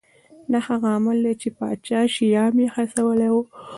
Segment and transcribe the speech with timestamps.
[0.51, 3.35] دا هغه عامل دی چې پاچا شیام یې هڅولی و.